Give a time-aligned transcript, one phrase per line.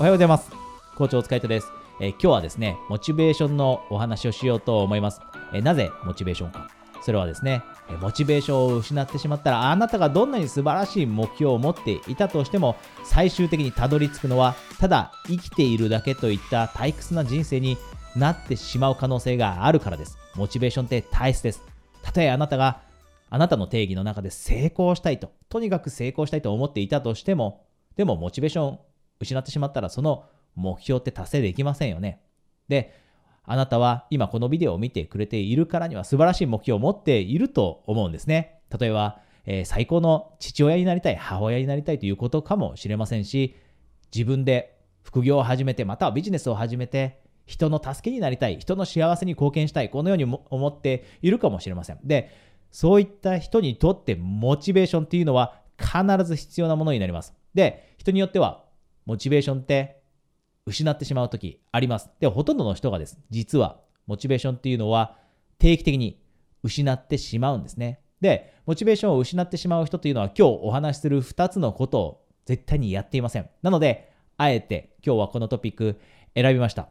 [0.00, 0.50] おはようございます。
[0.96, 1.70] 校長お疲れ様です。
[2.00, 5.20] えー今日はですね、モチベーションのお話をしようと思います。
[5.52, 6.70] えーなぜモチベーションか。
[7.02, 17.76] それはですね、えモチベーションを失ってしまったら、あなたがどんなに素晴らしい目標を持っていたとしても、最終的にたどり着くのは、ただ生きているだけといった退屈な人生に
[18.16, 20.16] なってしまう可能性があるからです。
[20.34, 21.62] モチベーションって大切です。
[22.00, 22.80] たとえあなたが
[23.28, 28.78] あなたの定義の中で成功したいと、とにかく成功したいと思っていたとしても、でもモチベーション
[29.20, 30.24] 失ってしまったらその
[30.54, 32.20] 目標って達成できませんよね。
[32.68, 32.94] で、
[33.44, 38.60] あなたは今このビデオを見てくれているからには素晴らしい目標を持っていると思うんですね。
[38.78, 43.56] 例えば、えー最高の父親になりたい、母親になりたいということかもしれませんし、
[44.14, 51.98] 自分で副業を始めて、またはビジネスを始めて、人の助けになりたい、人の幸せに貢献したい、このように思っているかもしれません。
[52.04, 52.30] で、
[52.70, 57.34] そういった人にとってモチベーションっていうのは必ず必要なものになります。
[57.54, 58.64] で、人によっては
[59.10, 60.04] モチベーションって
[60.66, 62.08] 失ってしまう時あります。
[62.20, 63.18] で、ほとんどの人がです。
[63.28, 65.16] 実はモチベーションっていうのは
[65.58, 66.22] 定期的に
[66.62, 67.98] 失ってしまうんですね。
[68.20, 73.50] で、モチベーションを失ってしまう人というのは今日お話しする2つのことを絶対にやっていません。
[73.62, 75.98] なので、あえて今日はこのトピック
[76.36, 76.90] 選びました。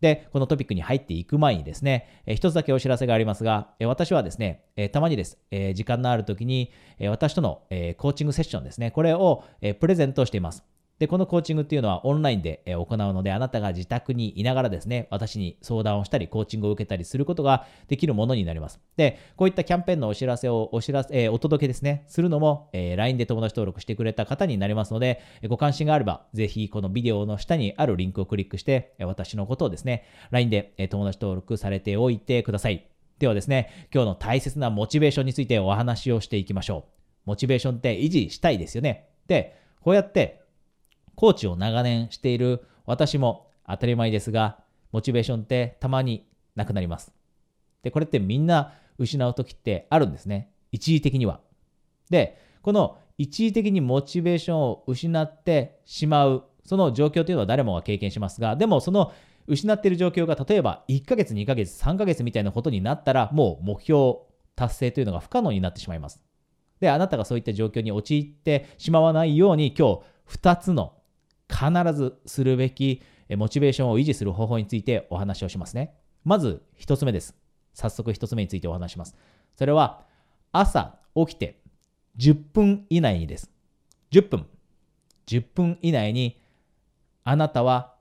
[0.00, 6.70] で、このトピックに入っていく前にですね、えー一つだけお知らせがありますが、え私はですね、えたまにです、え時間のある時に、
[7.00, 10.64] え私との、えコーチングセッションですね、これを、えプレゼントしています。
[11.02, 18.78] で、このコーチングっていうのはオンラインで行うので、あなたが自宅にいながらですね、私に相談をしたり、コーチングを受けたりすることができるものになります。
[18.96, 32.86] で、こういったキャンペーンのお知らせをお知らせ、えーお届けですね、するのも、えー LINE で友達登録してくれた方になりますので、ご関心があれば、ぜひこのビデオの下にあるリンクをクリックして、私のことをですね、LINE で友達登録されておいてください。
[33.18, 36.92] ではですね、今日の大切なモチベーションについてお話をしていきましょう。
[37.24, 39.08] モチベーションって維持したいですよね。
[39.26, 40.41] で、こうやって
[41.14, 44.58] コーチを長年している私も当たり前ですが、
[44.92, 47.12] モチベーションってたまになくなります。
[47.82, 50.50] で、これってみんな失う時ってあるんですね。
[50.70, 51.40] 一時的には。
[52.10, 59.12] で、この一時的にモチベーションを失ってしまう、その状況というのは誰もが経験しますが、でもその
[59.46, 64.18] 失っている状況が例えば1ヶ月、2ヶ月、3ヶ月みたいなことになったら、もう目標
[64.54, 66.22] 達成というのが不可能になってしまいます。
[66.80, 70.94] で、あなたがそういった状況に陥ってしまわないように、今日2つの
[71.52, 73.02] 必ずするべき
[73.36, 75.94] モチベーションを維持する方法についてお話をしますね。
[76.24, 77.36] まず1つ目です。
[77.74, 79.16] 早速1つ目についてお話します。
[79.56, 80.02] それは
[80.52, 81.60] 朝起きて
[82.18, 83.50] 10分以内にです。
[84.10, 84.46] 10分。
[85.26, 86.40] 10分以内に
[87.24, 87.94] あなたは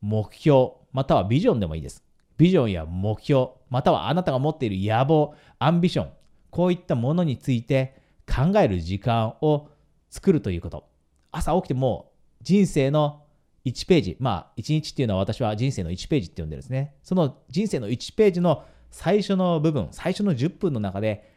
[0.00, 2.04] 目標またはビジョンでもいいです。
[2.36, 6.10] ビジョンや目標またはあなたが持っている野望、アンビション
[6.50, 9.68] こういったものについて考える時間を
[10.08, 10.88] 作るということ。
[11.32, 12.09] 朝起きてもう
[12.42, 13.24] 人生の
[13.64, 16.94] 1ページ、まあ1日っていうのは私は人生の1ページって呼んでるんですね。
[17.02, 21.30] その人生の1ページの最初の部分、最初の10分の中で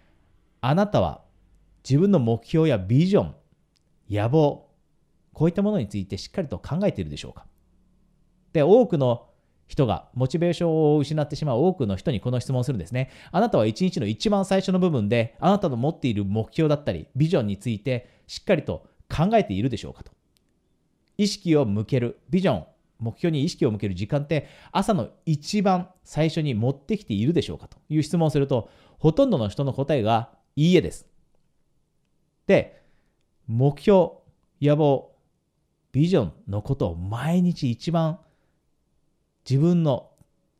[0.61, 1.21] あなたは
[1.87, 3.35] 自分の目標やビジョン、
[4.09, 4.69] 野望、
[5.33, 7.45] こういったものについてしっかりと考えているでしょうか
[8.53, 9.27] で、多くの
[9.67, 13.09] 人がモチベーションを失ってしまう多くの人にこの質問をするんですね。
[13.31, 20.11] あなたは一日の一番最初の部分であなたの持っている目標だったりビジョンについてしっかりと考えているでしょうかと。
[21.23, 22.65] 意識を向ける、ビジョン、
[22.99, 31.05] 目標に意識を向ける時間って朝の一番最初に持ってきているでしょうかという質問をするとほとんどの人の答えがいいえです。
[32.47, 32.81] で、
[33.47, 34.11] 目標、
[34.61, 35.11] 野望、
[35.91, 38.19] ビジョンのことを毎日一番
[39.49, 40.11] 自分の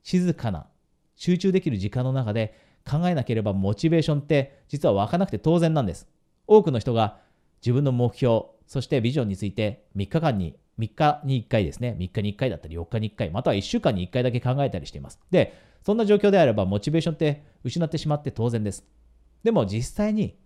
[0.04, 0.68] 静かな
[1.16, 6.08] 集中できる時間の中で考えなければモチベーションって実は湧かなくて当然なんです。
[6.46, 7.20] 多くの人が
[7.62, 15.20] 自分の目標、そしてビジョンについて3日間に、3日に1回ですね、3日に1回だったり4日に1回、または1週間に1回だけ考えたりしています。
[15.32, 15.54] で、
[15.84, 18.86] そんな状況であればモチベーションって失ってしまって当然です。
[19.44, 20.38] でも実際に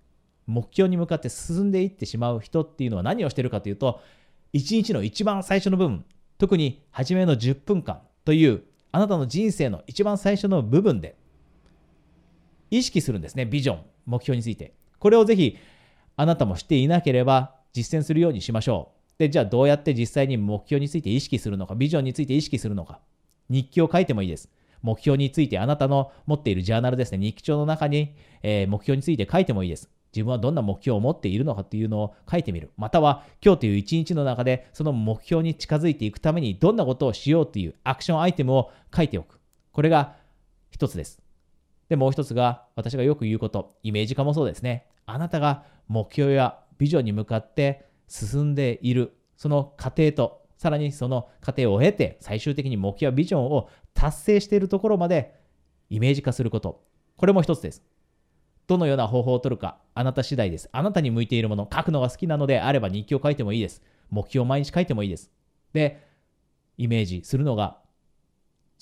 [0.47, 4.01] 目標に向かって進んでいってしまう人っていうのは何をしてるかというと、
[4.53, 6.05] 一日の一番最初の部分、
[6.37, 11.15] 特に初めの10分間というあなたの人生の一番最初の部分で
[12.71, 14.73] 意識するんですね、ビジョン、目標について。
[14.99, 15.57] これをぜひ
[16.15, 19.19] あなたもしていなければ実践するようにしましょう。
[19.19, 22.99] で、じゃあどうやって実際に目標について意識するのか、ビジョンについて意識するのか。
[23.49, 24.49] 日記を書いてもいいです。
[24.81, 29.89] 目標についてあなたの持っているジャーナルですね、日記帳の中に、えー目標について書いてもいいです。
[30.13, 32.71] 自分はどんな目標を持っているのかっていうのを書いてみる。
[32.77, 39.39] または今日という一日の中でその目標に近づいていくためにどんなことをしようというアクションアイテムを書いておく。
[39.71, 40.15] これが
[40.71, 41.21] 一つです。
[41.89, 44.87] で、もう一つが私がよく言うこと、イメージ化もそうですね。
[45.05, 55.35] あなたが目標やビジョンに向かって進んでいる、その過程とさらにその過程を経て、最終的に目標ビジョンを達成しているところまで
[55.89, 56.83] イメージ化すること。
[57.15, 57.83] これも一つです。
[58.65, 60.67] どのような方法を取るか、あなた次第です。
[60.71, 63.81] あなたに向いているもの、書くのが好きなのであれば日記を書いてもいいです。
[64.09, 65.31] 目標を毎日書いてもいいです。
[65.73, 66.03] で、
[66.77, 67.79] イメージするのが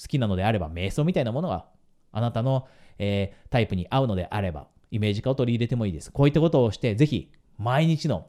[0.02, 1.66] 好きなのであれば、瞑想みたいなものが
[2.12, 2.68] あなたの、
[2.98, 6.12] えー、タイプに合うのであれば、イメージ化を取り入れてもいいです。
[6.12, 8.28] こういったことをして、ぜひ毎日の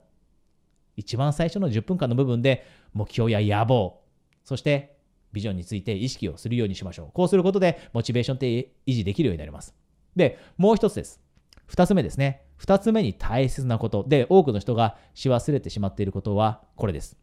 [0.96, 4.00] 一番最初の10分間の部分で目標や野望、
[4.44, 4.96] そして
[5.32, 7.10] ビジョンについて意識をするようにしましょう。
[7.12, 8.46] こうすることでモチベーションって
[8.86, 9.74] 維持できるようになります。
[10.14, 11.20] で、もう一つです。
[11.66, 12.42] 二つ目ですね。
[12.56, 17.16] 二つ目に大切なことで、多くの人がし忘れてしまっていることはこれです。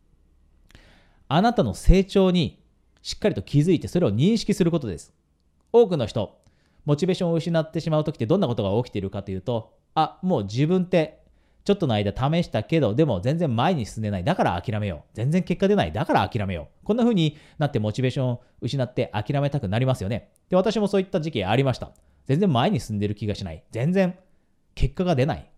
[1.28, 2.64] あなたの成長に
[3.02, 5.14] しっかりと気づいてそれを認識することです。
[5.72, 6.40] 多くの人、
[6.86, 11.23] モチベーションを失ってしまう時ってどんなことが起きているかというと、あ、もう自分って
[11.66, 14.24] ちょっとの間試したけど、でも全然前に進んでない。
[14.24, 15.02] だから諦めよう。
[15.14, 15.94] 全然結果出ない。
[15.94, 16.86] だから諦めよう。
[16.86, 20.32] こんな風になってモチベーションを失って諦めたくなりますよね。
[20.50, 21.92] で、私もそういった時期ありました。
[22.26, 23.64] 全然前に進んでる気がしない。
[23.72, 24.16] 全然
[24.76, 25.50] 結果が出ない。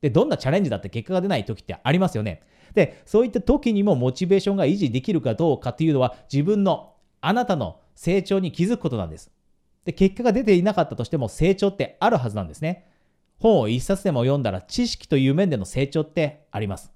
[0.00, 2.42] で、どんなチャレンジだって結果が出ない時ってありますよね。
[2.74, 9.30] で、そういった時にもモチベーションが維持できるかどうかっていうのは自分の、あなたの成長に気づくことなんです。
[9.84, 12.89] で、結果が出ていなかったとしても成長ってあるはずなんですね。
[13.40, 16.92] 本を一冊でも読んだら知識という面での成長ってあります。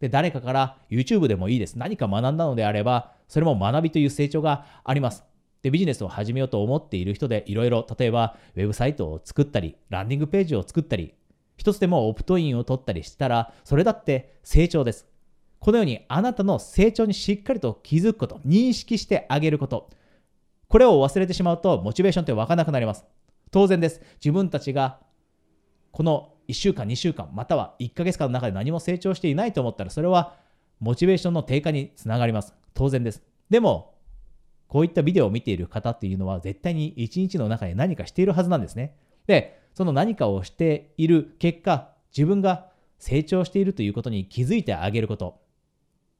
[0.00, 1.78] で、誰かから YouTube でもいいです。
[1.78, 5.24] 何か学んだのであれば、それも学びという成長があります。
[5.62, 11.14] で、ビジネスを始めようと思っている人でいろいろ、例えばウェブサイトを作ったり、ランディングページを作ったり、
[11.56, 15.06] 一つでもオプトインを取ったりしたら、それだって成長です。
[15.60, 19.88] このようにあなたの成長にしっかりと気づくこと、認識してあげること。
[20.68, 23.04] これを忘れてしまうと、モチベーションって湧かなくなります。
[23.50, 24.02] 当然です。
[24.16, 24.98] 自分たちが
[25.94, 30.34] この1週間、2週間、または1ヶ月間の中で何も成長していないと思ったら、それは
[30.80, 32.52] モチベーションの低下につながります。
[32.74, 33.22] 当然です。
[33.48, 33.94] でも、
[34.66, 38.96] こういったビデオを見ている方っていうのは、絶対に1日の中で何かしているはずなんですね。
[39.28, 42.66] で、その何かをしている結果、自分が
[42.98, 45.42] 成長しているということに気づいてあげること。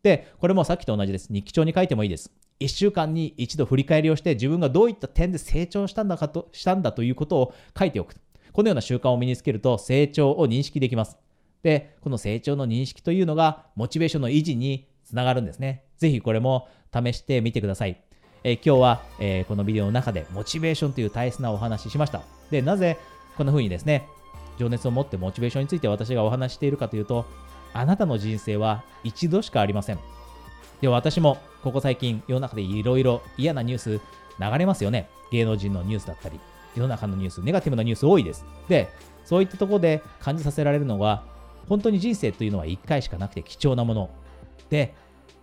[0.04, 1.32] で、これもさっきと同じです。
[1.32, 2.30] 日記帳に書いてもいいです。
[2.60, 8.14] 1週間に一度振り返りをして自分がどういった点で成長したんだかとしたんだということを書いておく。
[8.54, 11.18] このような習慣を身につけると成長を認識できます。
[11.64, 15.82] で、この成長の認識というのがモチベーションの維持につながるんですね。
[15.98, 18.00] ぜひこれも試してみてください。
[18.44, 22.22] えー、今日は、えー、このビデオの中でモチベーションという大切なお話ししました。
[22.52, 22.96] で、なぜ
[23.36, 24.06] こんな風にですね、
[24.56, 27.26] 情熱を持ってモチベーションについて私がお話しているかというと、
[27.72, 29.98] あなたの人生は一度しかありません。
[30.80, 34.00] で、私もここ最近世の中でいろいろ嫌なニュース
[34.38, 35.08] 流れますよね。
[35.32, 36.38] 芸能人のニュースだったり、
[36.74, 38.44] 世の中のニュース、ネガティブなニュース多いです。
[38.68, 38.88] で、
[39.24, 41.24] そういったところで感じさせられるのは、
[41.68, 44.10] 本当に人生というのは1回しかなくて貴重なもの。
[44.70, 44.94] で、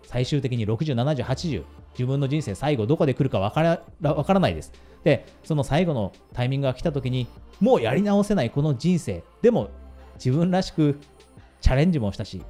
[0.04, 1.64] 最終的に60、70、80、
[1.94, 4.72] 自分の人生最後どこで来るかわからわからないです。
[5.04, 7.28] で、その最後のタイミングが来た時に、
[7.60, 9.70] もうやり直せないこの人生、でも
[10.16, 11.00] 自分らしく
[11.62, 12.42] チャレンジもしたし、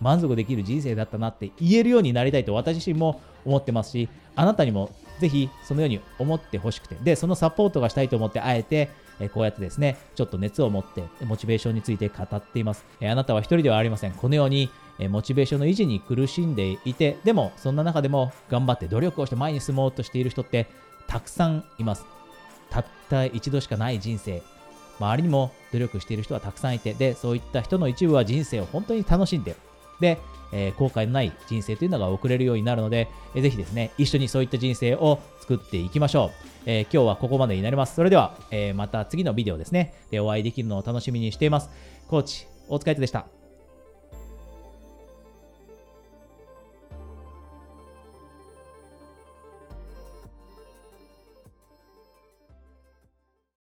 [0.00, 4.90] 満足できる人生だったなって言えるようになりたいと私自身も思ってますし、あなたにも
[5.20, 8.90] ぜひそのように思ってほしくて、で、そのサポートがしたいと思って、あえて、
[9.20, 12.84] えこうやってですね、ちょっと熱を持って、モチベーションについて語っています。
[13.00, 14.12] えあなたは一人ではありません。
[14.12, 20.66] このように、えモチベーションの維持に苦しんでいて、でも、そんな中でも頑張って努力をして前に進もうとしている人って
[21.06, 22.04] たくさんいます。
[22.70, 24.42] たった一度しかない人生。
[25.00, 29.56] 周りにも努力している人はたくさんいて、で、そういった人の一部は人生を本当に楽しんで、
[30.00, 30.18] で、
[30.52, 36.30] えー、後悔のない人生というのが送れるようになるので、えー、ぜひですね、一緒にそういった人生を作っていきましょう。
[36.66, 37.94] えー、今日はここまでになります。
[37.94, 41.70] それでは、えー、また次のビデオですね、でお会いできるのを楽しみにしています。
[42.08, 43.37] コーチ、お疲れ様でした。